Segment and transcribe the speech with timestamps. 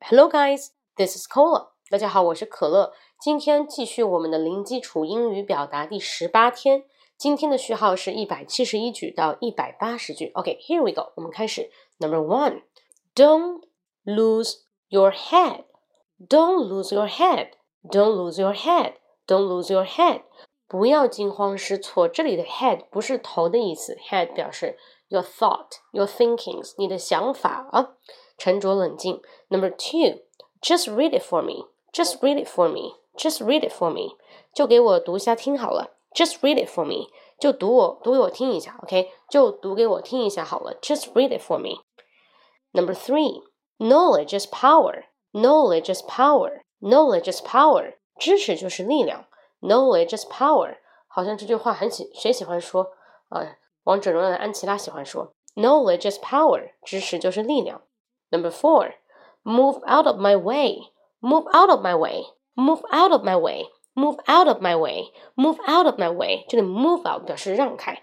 [0.00, 1.70] Hello guys, this is Cola。
[1.90, 2.92] 大家好，我是可乐。
[3.18, 6.84] 今天继续我们的零基础英语表达第十八天。
[7.16, 10.30] 今天的序号是一百七十一句到一百八十句。
[10.34, 11.12] OK，here、we go。
[11.16, 11.70] 我们开始。
[11.98, 12.62] Number one,
[13.14, 13.62] don't
[14.04, 15.64] lose your head.
[16.20, 17.52] Don't lose your head.
[17.82, 18.94] Don't lose your head.
[19.26, 20.22] Don't lose your head.
[20.68, 22.06] 不要惊慌失措。
[22.06, 24.78] 这里的 head 不是头的意思，head 表示
[25.08, 27.94] your thought, your thinkings，你的想法啊。
[28.37, 29.21] 沉着冷静。
[29.49, 30.21] Number two,
[30.61, 31.67] just read it for me.
[31.91, 32.95] Just read it for me.
[33.17, 34.17] Just read it for me.
[34.53, 35.91] 就给我读一下听好了。
[36.13, 37.07] Just read it for me.
[37.39, 39.11] 就读我读给我听一下，OK？
[39.29, 40.75] 就读给我听一下好了。
[40.81, 41.83] Just read it for me.
[42.71, 43.43] Number three,
[43.77, 45.05] knowledge is power.
[45.33, 46.61] Knowledge is power.
[46.79, 47.95] Knowledge is power.
[48.19, 49.25] 知识就是力量。
[49.61, 50.77] Knowledge is power.
[51.07, 52.91] 好像这句话很喜谁喜欢说
[53.29, 53.57] 啊？
[53.83, 55.33] 王者荣耀的安琪拉喜欢说。
[55.55, 56.71] Knowledge is power.
[56.83, 57.81] 知识就是力量。
[58.31, 58.93] Number four,
[59.43, 60.91] move out of my way.
[61.21, 62.23] Move out of my way.
[62.55, 63.65] Move out of my way.
[63.95, 65.11] Move out of my way.
[65.35, 66.45] Move out of my way.
[66.47, 68.01] 这里 move out 表示让开，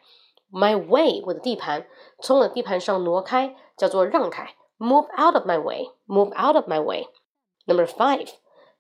[0.53, 1.87] my way 我的地盘，
[2.20, 4.55] 从我的地盘上挪开，叫做让开。
[4.78, 5.91] Move out of my way.
[6.06, 7.09] Move out of my way.
[7.67, 8.28] Number five,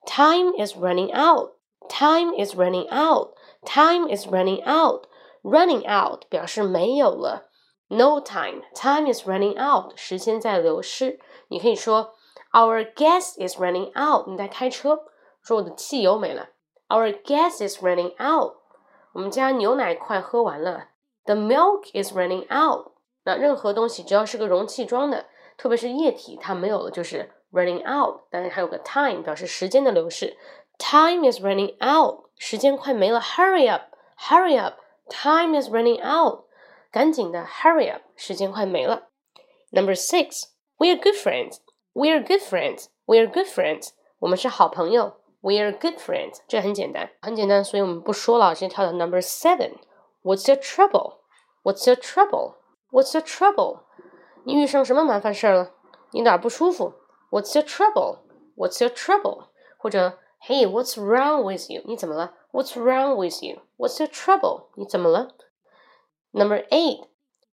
[0.06, 1.54] time is running out.
[1.88, 3.30] Time is running out.
[3.64, 5.06] Time is running out.
[5.42, 7.48] Running out 表示没有了。
[7.89, 8.63] No time.
[8.73, 9.95] Time is running out.
[9.95, 11.19] 时间在流失。
[11.49, 12.15] 你可以说
[12.51, 14.27] Our gas is running out。
[14.27, 15.05] 你在开车，
[15.41, 16.49] 说我的汽油没了。
[16.87, 18.55] Our gas is running out。
[19.13, 20.89] 我们家牛奶快喝完了。
[21.25, 22.93] The milk is running out。
[23.25, 28.21] 那任何东西只要是个容器装的，特别是液体，它没有了就是 running out。
[28.29, 30.35] 但是还有个 time 表示时间的流逝。
[30.77, 32.25] Time is running out。
[32.37, 33.21] 时间快没了。
[33.21, 34.75] Hurry up，hurry up。
[35.09, 36.45] Time is running out。
[36.92, 39.08] 赶紧的，hurry up，时间快没了。
[39.70, 40.44] Number six,
[40.78, 41.58] we are good friends.
[41.92, 42.86] We are good friends.
[43.06, 43.90] We are good friends.
[44.20, 45.20] 我们是好朋友。
[45.40, 46.40] We are good friends.
[46.48, 49.74] 这很简单，很简单，所以我们不说了，直接跳到 Number seven.
[50.22, 51.18] What's your trouble?
[51.62, 52.54] What's your trouble?
[52.90, 53.80] What's your trouble?
[54.44, 55.70] 你遇上什么麻烦事儿了？
[56.10, 56.94] 你哪儿不舒服？
[57.30, 58.18] What's your trouble?
[58.56, 59.48] What's your trouble?
[59.78, 61.82] 或者 Hey, what's wrong with you?
[61.84, 62.34] 你怎么了？
[62.52, 63.60] What's wrong with you?
[63.76, 64.68] What's your trouble?
[64.76, 65.28] 你怎么了
[66.32, 67.00] ？Number eight,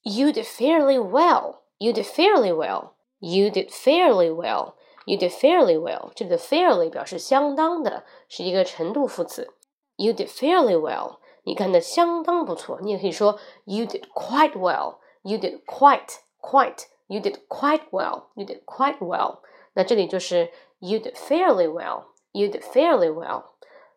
[0.03, 1.63] you did fairly well.
[1.79, 2.95] You did fairly well.
[3.21, 4.75] You did fairly well.
[5.05, 6.13] You did fairly well.
[6.15, 9.53] 这里的 fairly 表示相当的，是一个程度副词。
[9.97, 11.19] You did fairly well.
[11.45, 12.81] 你干的相当不错。
[12.81, 14.99] 你也可以说 You did quite well.
[15.23, 16.85] You did quite quite.
[17.09, 18.27] You did quite well.
[18.35, 19.39] You did quite well.
[19.75, 22.05] 那这里就是 You did fairly well.
[22.33, 23.45] You did fairly well.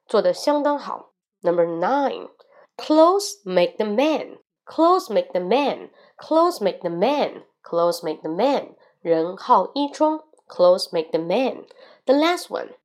[0.08, 1.12] 做的相当好。
[1.42, 2.30] Number nine.
[2.78, 4.40] Clothes make the man.
[4.70, 5.90] Clothes make the man.
[6.18, 7.44] Clothes make the man.
[7.64, 8.76] Clothes make the man.
[9.02, 10.24] 人好衣装。
[10.48, 11.66] Clothes make the man.
[12.06, 12.76] The last one.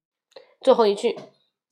[0.61, 1.19] 最后一句。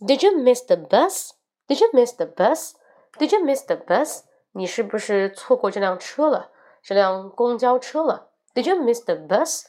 [0.00, 1.30] Did you miss the bus?
[1.66, 2.72] Did you miss the bus?
[3.18, 4.22] Did you miss the bus?
[4.52, 6.50] 你是不是错过这辆车了？
[6.82, 8.30] 这辆公交车了？
[8.54, 9.64] Did you miss the bus?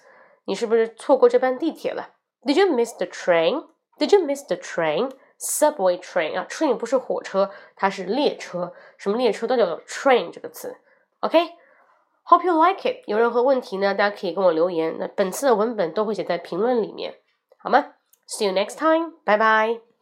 [0.46, 2.10] 你是不是错过这班地铁了？
[2.44, 3.68] Did you miss the train?
[3.98, 5.12] Did you miss the train?
[5.45, 10.77] Subway train 啊，train 不是火车，它是列车，什么列车都叫做 train 这个词。
[11.21, 13.05] OK，hope you like it。
[13.07, 14.97] 有任何问题呢，大家可以跟我留言。
[14.99, 17.15] 那本次的文本都会写在评论里面，
[17.59, 17.95] 好吗
[18.27, 19.94] ？See you next time，拜拜。